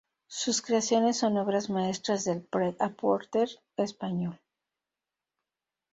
[0.29, 4.39] Sus creaciones son obras maestras del Pret-a-Porter español.